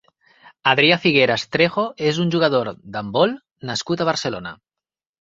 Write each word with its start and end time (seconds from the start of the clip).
Adrià 0.71 0.97
Figueras 1.03 1.43
Trejo 1.57 1.85
és 2.13 2.23
un 2.25 2.33
jugador 2.39 2.73
d'handbol 2.97 3.39
nascut 3.73 4.07
a 4.07 4.13
Barcelona. 4.15 4.61